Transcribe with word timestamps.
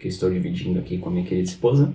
que 0.00 0.08
estou 0.08 0.30
dividindo 0.30 0.78
aqui 0.78 0.96
com 0.96 1.10
a 1.10 1.12
minha 1.12 1.26
querida 1.26 1.46
esposa. 1.46 1.92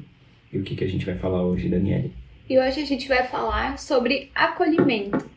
E 0.51 0.59
o 0.59 0.63
que, 0.63 0.75
que 0.75 0.83
a 0.83 0.87
gente 0.87 1.03
vai 1.03 1.15
falar 1.15 1.41
hoje, 1.41 1.67
Daniele? 1.67 2.13
E 2.47 2.59
hoje 2.59 2.79
a 2.79 2.85
gente 2.85 3.07
vai 3.07 3.23
falar 3.23 3.79
sobre 3.79 4.29
acolhimento. 4.35 5.32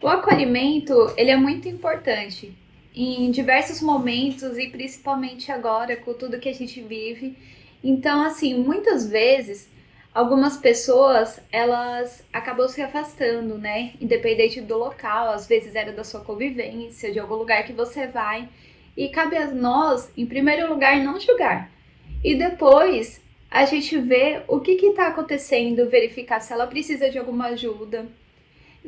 O 0.00 0.08
acolhimento, 0.08 1.14
ele 1.16 1.30
é 1.30 1.36
muito 1.36 1.68
importante 1.68 2.52
em 2.94 3.30
diversos 3.30 3.80
momentos 3.80 4.58
e 4.58 4.68
principalmente 4.68 5.50
agora 5.50 5.96
com 5.96 6.12
tudo 6.12 6.38
que 6.38 6.50
a 6.50 6.54
gente 6.54 6.82
vive. 6.82 7.36
Então, 7.82 8.22
assim, 8.22 8.54
muitas 8.58 9.08
vezes 9.08 9.70
algumas 10.12 10.58
pessoas, 10.58 11.40
elas 11.50 12.22
acabam 12.30 12.68
se 12.68 12.82
afastando, 12.82 13.56
né? 13.56 13.94
Independente 13.98 14.60
do 14.60 14.76
local, 14.76 15.30
às 15.30 15.46
vezes 15.46 15.74
era 15.74 15.92
da 15.92 16.04
sua 16.04 16.20
convivência, 16.20 17.10
de 17.10 17.18
algum 17.18 17.36
lugar 17.36 17.64
que 17.64 17.72
você 17.72 18.06
vai. 18.06 18.48
E 18.94 19.08
cabe 19.08 19.36
a 19.36 19.46
nós, 19.46 20.10
em 20.14 20.26
primeiro 20.26 20.68
lugar, 20.68 21.02
não 21.02 21.18
julgar. 21.18 21.70
E 22.22 22.34
depois 22.34 23.22
a 23.50 23.64
gente 23.64 23.98
vê 23.98 24.42
o 24.46 24.60
que 24.60 24.72
está 24.72 25.06
acontecendo, 25.06 25.88
verificar 25.88 26.40
se 26.40 26.52
ela 26.52 26.66
precisa 26.66 27.08
de 27.08 27.18
alguma 27.18 27.46
ajuda 27.46 28.06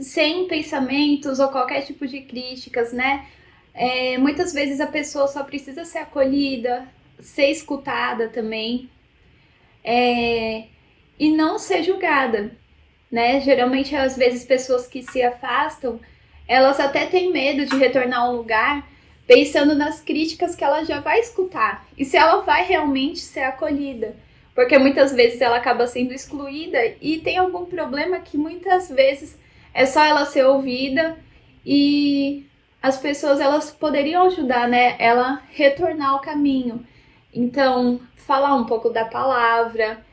sem 0.01 0.47
pensamentos 0.47 1.39
ou 1.39 1.49
qualquer 1.49 1.83
tipo 1.83 2.07
de 2.07 2.21
críticas, 2.21 2.93
né? 2.93 3.27
É, 3.75 4.19
muitas 4.19 4.53
vezes 4.53 4.81
a 4.81 4.87
pessoa 4.87 5.29
só 5.29 5.45
precisa 5.45 5.85
ser 5.85 5.99
acolhida, 5.99 6.87
ser 7.21 7.51
escutada 7.51 8.29
também, 8.29 8.91
é, 9.85 10.65
e 11.19 11.31
não 11.31 11.59
ser 11.59 11.83
julgada, 11.83 12.51
né? 13.11 13.41
Geralmente, 13.41 13.95
às 13.95 14.17
vezes, 14.17 14.45
pessoas 14.45 14.87
que 14.87 15.03
se 15.03 15.23
afastam, 15.23 16.01
elas 16.47 16.81
até 16.81 17.07
têm 17.07 17.33
medo 17.33 17.67
de 17.67 17.77
retornar 17.77 18.21
ao 18.21 18.37
lugar, 18.37 18.89
pensando 19.27 19.75
nas 19.75 20.01
críticas 20.01 20.55
que 20.55 20.65
ela 20.65 20.85
já 20.85 21.01
vai 21.01 21.21
escutar 21.21 21.87
e 21.97 22.05
se 22.05 22.17
ela 22.17 22.41
vai 22.41 22.65
realmente 22.65 23.21
ser 23.21 23.41
acolhida. 23.41 24.17
Porque 24.55 24.77
muitas 24.79 25.13
vezes 25.13 25.41
ela 25.41 25.59
acaba 25.59 25.87
sendo 25.87 26.13
excluída 26.13 26.79
e 27.01 27.19
tem 27.21 27.37
algum 27.37 27.65
problema 27.67 28.19
que 28.19 28.37
muitas 28.37 28.89
vezes 28.89 29.39
é 29.73 29.87
só 29.87 30.05
ela 30.05 30.25
ser 30.25 30.45
ouvida 30.45 31.17
e 31.65 32.47
as 32.83 32.97
pessoas 32.97 33.41
elas 33.41 33.71
poderiam 33.71 34.25
ajudar, 34.25 34.69
né? 34.69 34.97
Ela 34.99 35.43
retornar 35.51 36.11
ao 36.11 36.21
caminho. 36.21 36.85
Então, 37.35 38.01
falar 38.15 38.55
um 38.55 38.65
pouco 38.65 38.91
da 38.91 39.05
palavra 39.05 40.05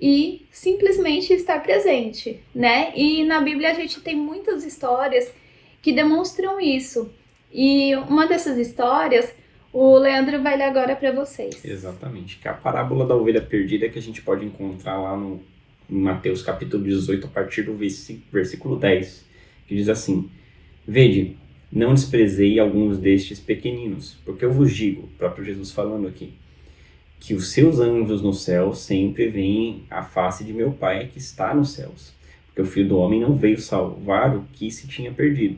e 0.00 0.46
simplesmente 0.50 1.32
estar 1.32 1.62
presente, 1.62 2.42
né? 2.54 2.92
E 2.96 3.24
na 3.24 3.40
Bíblia 3.40 3.70
a 3.70 3.74
gente 3.74 4.00
tem 4.00 4.16
muitas 4.16 4.64
histórias 4.64 5.32
que 5.80 5.92
demonstram 5.92 6.60
isso. 6.60 7.12
E 7.52 7.94
uma 7.96 8.26
dessas 8.26 8.56
histórias, 8.58 9.34
o 9.72 9.96
Leandro 9.96 10.42
vai 10.42 10.56
ler 10.56 10.64
agora 10.64 10.96
para 10.96 11.12
vocês. 11.12 11.64
Exatamente, 11.64 12.38
que 12.38 12.48
é 12.48 12.50
a 12.50 12.54
parábola 12.54 13.06
da 13.06 13.14
ovelha 13.14 13.42
perdida 13.42 13.88
que 13.88 13.98
a 13.98 14.02
gente 14.02 14.22
pode 14.22 14.44
encontrar 14.44 15.00
lá 15.00 15.16
no 15.16 15.42
em 15.90 15.96
Mateus 15.96 16.42
capítulo 16.42 16.82
18, 16.82 17.26
a 17.26 17.30
partir 17.30 17.62
do 17.62 17.76
versículo 18.32 18.76
10, 18.76 19.26
que 19.66 19.74
diz 19.74 19.88
assim: 19.88 20.28
Vede, 20.86 21.36
não 21.70 21.94
desprezei 21.94 22.58
alguns 22.58 22.98
destes 22.98 23.40
pequeninos, 23.40 24.16
porque 24.24 24.44
eu 24.44 24.52
vos 24.52 24.74
digo, 24.74 25.04
o 25.04 25.18
próprio 25.18 25.44
Jesus 25.44 25.70
falando 25.70 26.06
aqui, 26.06 26.34
que 27.18 27.34
os 27.34 27.52
seus 27.52 27.78
anjos 27.78 28.20
no 28.20 28.32
céu 28.32 28.74
sempre 28.74 29.28
veem 29.28 29.84
a 29.88 30.02
face 30.02 30.44
de 30.44 30.52
meu 30.52 30.72
Pai 30.72 31.08
que 31.10 31.18
está 31.18 31.54
nos 31.54 31.70
céus, 31.72 32.12
porque 32.46 32.62
o 32.62 32.66
Filho 32.66 32.88
do 32.88 32.98
Homem 32.98 33.20
não 33.20 33.34
veio 33.34 33.58
salvar 33.58 34.36
o 34.36 34.44
que 34.52 34.70
se 34.70 34.86
tinha 34.86 35.12
perdido. 35.12 35.56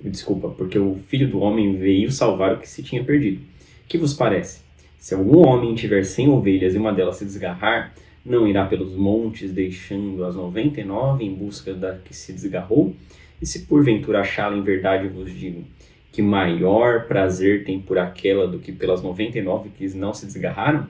Desculpa, 0.00 0.48
porque 0.48 0.78
o 0.78 0.96
Filho 1.08 1.28
do 1.28 1.40
Homem 1.40 1.76
veio 1.76 2.10
salvar 2.10 2.54
o 2.54 2.58
que 2.58 2.68
se 2.68 2.82
tinha 2.82 3.04
perdido. 3.04 3.42
Que 3.86 3.98
vos 3.98 4.14
parece? 4.14 4.62
Se 4.98 5.14
algum 5.14 5.46
homem 5.46 5.74
tiver 5.74 6.02
cem 6.04 6.30
ovelhas 6.30 6.74
e 6.74 6.78
uma 6.78 6.90
delas 6.90 7.16
se 7.16 7.26
desgarrar, 7.26 7.94
não 8.24 8.48
irá 8.48 8.64
pelos 8.64 8.94
montes 8.94 9.52
deixando 9.52 10.24
as 10.24 10.34
noventa 10.34 10.80
e 10.80 10.84
nove 10.84 11.24
em 11.24 11.34
busca 11.34 11.74
da 11.74 11.96
que 11.98 12.16
se 12.16 12.32
desgarrou? 12.32 12.96
E 13.42 13.46
se 13.46 13.66
porventura 13.66 14.20
achá-la 14.20 14.56
em 14.56 14.62
verdade 14.62 15.08
vos 15.08 15.30
digo, 15.30 15.64
que 16.10 16.22
maior 16.22 17.06
prazer 17.06 17.64
tem 17.64 17.78
por 17.78 17.98
aquela 17.98 18.46
do 18.48 18.58
que 18.58 18.72
pelas 18.72 19.02
noventa 19.02 19.38
e 19.38 19.42
nove 19.42 19.68
que 19.68 19.86
não 19.94 20.14
se 20.14 20.24
desgarraram? 20.24 20.86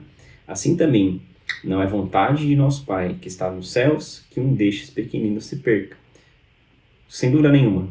Assim 0.47 0.77
também, 0.77 1.21
não 1.63 1.81
é 1.81 1.87
vontade 1.87 2.47
de 2.47 2.55
nosso 2.55 2.85
Pai, 2.85 3.17
que 3.19 3.27
está 3.27 3.51
nos 3.51 3.71
céus, 3.71 4.25
que 4.29 4.39
um 4.39 4.53
destes 4.53 4.89
pequeninos 4.89 5.45
se 5.45 5.57
perca. 5.57 5.97
Sem 7.09 7.31
dúvida 7.31 7.51
nenhuma, 7.51 7.89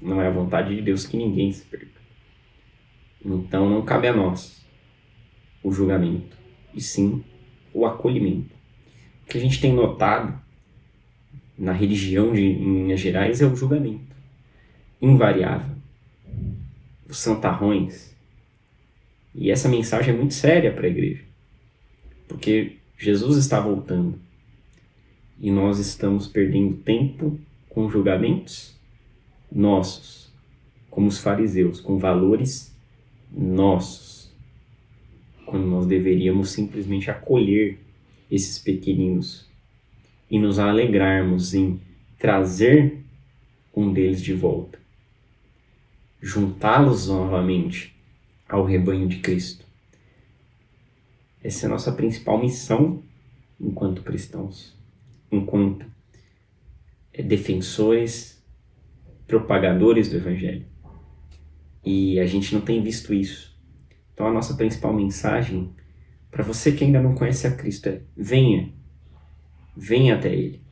não 0.00 0.22
é 0.22 0.28
a 0.28 0.30
vontade 0.30 0.74
de 0.74 0.80
Deus 0.80 1.04
que 1.04 1.16
ninguém 1.16 1.52
se 1.52 1.64
perca. 1.66 2.00
Então 3.24 3.68
não 3.68 3.82
cabe 3.82 4.06
a 4.06 4.12
nós 4.12 4.64
o 5.62 5.72
julgamento, 5.72 6.36
e 6.72 6.80
sim 6.80 7.22
o 7.74 7.84
acolhimento 7.84 8.57
que 9.28 9.36
a 9.36 9.40
gente 9.40 9.60
tem 9.60 9.72
notado 9.72 10.40
na 11.56 11.72
religião 11.72 12.32
de 12.32 12.40
Minas 12.40 13.00
Gerais 13.00 13.42
é 13.42 13.46
o 13.46 13.54
julgamento 13.54 14.16
invariável, 15.00 15.76
os 17.08 17.18
santarrões. 17.18 18.16
E 19.34 19.50
essa 19.50 19.68
mensagem 19.68 20.14
é 20.14 20.16
muito 20.16 20.34
séria 20.34 20.72
para 20.72 20.86
a 20.86 20.90
igreja, 20.90 21.22
porque 22.26 22.76
Jesus 22.96 23.36
está 23.36 23.60
voltando 23.60 24.18
e 25.38 25.50
nós 25.50 25.78
estamos 25.78 26.26
perdendo 26.26 26.78
tempo 26.78 27.38
com 27.68 27.88
julgamentos 27.88 28.76
nossos, 29.52 30.32
como 30.90 31.06
os 31.06 31.18
fariseus, 31.18 31.80
com 31.80 31.98
valores 31.98 32.74
nossos, 33.30 34.32
quando 35.46 35.66
nós 35.66 35.86
deveríamos 35.86 36.50
simplesmente 36.50 37.10
acolher 37.10 37.78
esses 38.30 38.58
pequeninos 38.58 39.46
e 40.30 40.38
nos 40.38 40.58
alegrarmos 40.58 41.54
em 41.54 41.80
trazer 42.18 43.04
um 43.74 43.92
deles 43.92 44.20
de 44.20 44.34
volta, 44.34 44.78
juntá-los 46.20 47.08
novamente 47.08 47.94
ao 48.48 48.64
rebanho 48.64 49.08
de 49.08 49.18
Cristo. 49.18 49.64
Essa 51.42 51.64
é 51.64 51.68
a 51.68 51.70
nossa 51.70 51.92
principal 51.92 52.38
missão 52.38 53.02
enquanto 53.60 54.02
cristãos, 54.02 54.76
enquanto 55.30 55.86
defensores, 57.22 58.42
propagadores 59.26 60.08
do 60.08 60.16
Evangelho. 60.16 60.66
E 61.84 62.18
a 62.20 62.26
gente 62.26 62.54
não 62.54 62.60
tem 62.60 62.82
visto 62.82 63.14
isso. 63.14 63.56
Então, 64.12 64.26
a 64.26 64.32
nossa 64.32 64.54
principal 64.54 64.92
mensagem 64.92 65.70
para 66.38 66.46
você 66.46 66.70
que 66.70 66.84
ainda 66.84 67.02
não 67.02 67.16
conhece 67.16 67.48
a 67.48 67.50
Cristo, 67.50 67.88
é 67.88 68.00
venha. 68.16 68.72
Venha 69.76 70.14
até 70.14 70.32
Ele. 70.32 70.62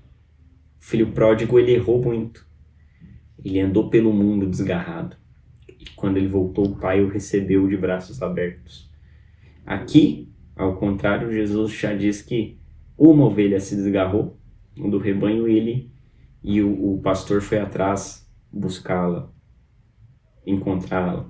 O 0.80 0.84
filho 0.84 1.10
pródigo, 1.10 1.58
ele 1.58 1.72
errou 1.72 2.00
muito. 2.00 2.46
Ele 3.44 3.58
andou 3.58 3.90
pelo 3.90 4.12
mundo 4.12 4.48
desgarrado. 4.48 5.16
E 5.68 5.86
quando 5.96 6.18
ele 6.18 6.28
voltou, 6.28 6.66
o 6.66 6.76
pai 6.76 7.02
o 7.02 7.08
recebeu 7.08 7.66
de 7.66 7.76
braços 7.76 8.22
abertos. 8.22 8.88
Aqui, 9.66 10.32
ao 10.54 10.76
contrário, 10.76 11.32
Jesus 11.32 11.72
já 11.72 11.92
diz 11.92 12.22
que 12.22 12.60
uma 12.96 13.24
ovelha 13.24 13.58
se 13.58 13.74
desgarrou 13.74 14.38
do 14.76 14.98
rebanho 14.98 15.48
ele 15.48 15.90
e 16.44 16.62
o, 16.62 16.94
o 16.94 17.00
pastor 17.02 17.42
foi 17.42 17.58
atrás 17.58 18.32
buscá-la, 18.52 19.32
encontrá-la 20.46 21.28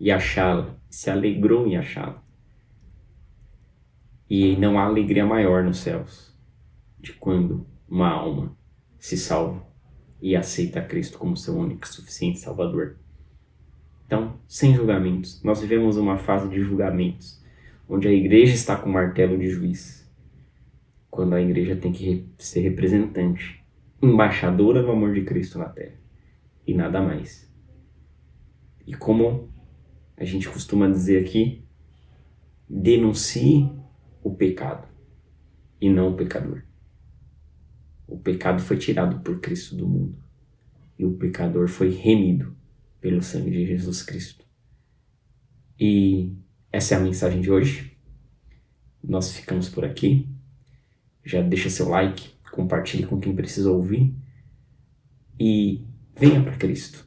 e 0.00 0.10
achá-la, 0.10 0.74
se 0.88 1.10
alegrou 1.10 1.66
em 1.66 1.76
achá-la. 1.76 2.23
E 4.28 4.56
não 4.56 4.78
há 4.78 4.84
alegria 4.84 5.26
maior 5.26 5.62
nos 5.64 5.78
céus 5.78 6.34
de 6.98 7.12
quando 7.12 7.66
uma 7.88 8.08
alma 8.08 8.56
se 8.98 9.16
salva 9.16 9.66
e 10.20 10.34
aceita 10.34 10.80
Cristo 10.80 11.18
como 11.18 11.36
seu 11.36 11.54
único 11.54 11.84
e 11.84 11.88
suficiente 11.88 12.38
Salvador. 12.38 12.96
Então, 14.06 14.38
sem 14.48 14.74
julgamentos, 14.74 15.42
nós 15.42 15.60
vivemos 15.60 15.96
uma 15.96 16.16
fase 16.16 16.48
de 16.48 16.60
julgamentos, 16.60 17.42
onde 17.88 18.08
a 18.08 18.12
igreja 18.12 18.54
está 18.54 18.76
com 18.76 18.88
o 18.88 18.92
martelo 18.92 19.36
de 19.36 19.50
juiz, 19.50 20.10
quando 21.10 21.34
a 21.34 21.42
igreja 21.42 21.76
tem 21.76 21.92
que 21.92 22.26
ser 22.38 22.60
representante, 22.60 23.62
embaixadora 24.00 24.82
do 24.82 24.90
amor 24.90 25.12
de 25.12 25.22
Cristo 25.22 25.58
na 25.58 25.68
terra, 25.68 25.96
e 26.66 26.72
nada 26.72 27.00
mais. 27.02 27.52
E 28.86 28.94
como 28.94 29.50
a 30.16 30.24
gente 30.24 30.48
costuma 30.48 30.88
dizer 30.88 31.22
aqui, 31.22 31.64
denuncie 32.68 33.70
o 34.24 34.34
pecado 34.34 34.88
e 35.78 35.90
não 35.90 36.12
o 36.12 36.16
pecador. 36.16 36.64
O 38.08 38.18
pecado 38.18 38.60
foi 38.62 38.78
tirado 38.78 39.20
por 39.20 39.38
Cristo 39.40 39.76
do 39.76 39.86
mundo 39.86 40.18
e 40.98 41.04
o 41.04 41.12
pecador 41.12 41.68
foi 41.68 41.90
remido 41.90 42.56
pelo 43.00 43.22
sangue 43.22 43.50
de 43.50 43.66
Jesus 43.66 44.02
Cristo. 44.02 44.44
E 45.78 46.32
essa 46.72 46.94
é 46.94 46.98
a 46.98 47.00
mensagem 47.00 47.40
de 47.40 47.50
hoje. 47.50 47.98
Nós 49.02 49.36
ficamos 49.36 49.68
por 49.68 49.84
aqui. 49.84 50.28
Já 51.22 51.42
deixa 51.42 51.68
seu 51.68 51.88
like, 51.88 52.30
compartilhe 52.50 53.06
com 53.06 53.20
quem 53.20 53.34
precisa 53.34 53.70
ouvir 53.70 54.14
e 55.38 55.84
venha 56.16 56.42
para 56.42 56.56
Cristo. 56.56 57.06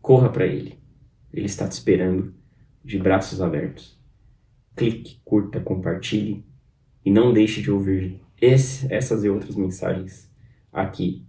Corra 0.00 0.30
para 0.30 0.46
Ele. 0.46 0.78
Ele 1.32 1.46
está 1.46 1.68
te 1.68 1.72
esperando 1.72 2.34
de 2.84 2.98
braços 2.98 3.40
abertos. 3.40 3.99
Clique, 4.80 5.20
curta, 5.22 5.60
compartilhe 5.60 6.42
e 7.04 7.10
não 7.10 7.34
deixe 7.34 7.60
de 7.60 7.70
ouvir 7.70 8.18
esse, 8.40 8.90
essas 8.90 9.22
e 9.24 9.28
outras 9.28 9.54
mensagens 9.54 10.32
aqui 10.72 11.22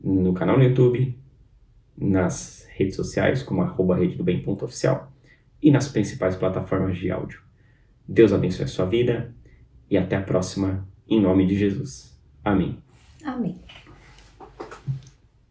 no 0.00 0.32
canal 0.32 0.56
no 0.56 0.62
YouTube, 0.62 1.18
nas 1.96 2.64
redes 2.70 2.94
sociais, 2.94 3.42
como 3.42 3.60
arroba 3.60 3.96
rede 3.96 4.14
do 4.14 4.22
bem.oficial 4.22 5.12
e 5.60 5.72
nas 5.72 5.88
principais 5.88 6.36
plataformas 6.36 6.96
de 6.96 7.10
áudio. 7.10 7.42
Deus 8.06 8.32
abençoe 8.32 8.66
a 8.66 8.68
sua 8.68 8.86
vida 8.86 9.34
e 9.90 9.98
até 9.98 10.14
a 10.14 10.22
próxima, 10.22 10.86
em 11.08 11.20
nome 11.20 11.44
de 11.44 11.56
Jesus. 11.56 12.16
Amém. 12.44 12.78
Amém. 13.24 13.58